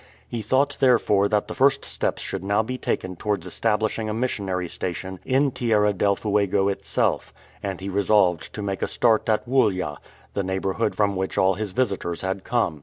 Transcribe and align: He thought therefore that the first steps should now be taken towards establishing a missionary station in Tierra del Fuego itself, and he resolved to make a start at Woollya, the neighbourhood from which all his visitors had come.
He 0.27 0.41
thought 0.41 0.77
therefore 0.79 1.29
that 1.29 1.47
the 1.47 1.53
first 1.53 1.85
steps 1.85 2.23
should 2.23 2.43
now 2.43 2.63
be 2.63 2.79
taken 2.79 3.15
towards 3.15 3.45
establishing 3.45 4.09
a 4.09 4.15
missionary 4.15 4.67
station 4.67 5.19
in 5.25 5.51
Tierra 5.51 5.93
del 5.93 6.15
Fuego 6.15 6.69
itself, 6.69 7.31
and 7.61 7.79
he 7.79 7.87
resolved 7.87 8.51
to 8.55 8.63
make 8.63 8.81
a 8.81 8.87
start 8.87 9.29
at 9.29 9.47
Woollya, 9.47 9.97
the 10.33 10.41
neighbourhood 10.41 10.95
from 10.95 11.15
which 11.15 11.37
all 11.37 11.53
his 11.53 11.71
visitors 11.71 12.21
had 12.21 12.43
come. 12.43 12.79